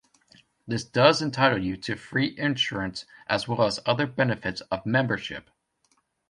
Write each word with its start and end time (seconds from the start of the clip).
This 0.67 0.83
does 0.83 1.21
entitle 1.21 1.59
you 1.63 1.77
to 1.77 1.95
free 1.95 2.33
insurance 2.35 3.05
as 3.27 3.47
well 3.47 3.61
as 3.67 3.79
other 3.85 4.07
benefits 4.07 4.61
of 4.71 4.83
membership. 4.83 5.47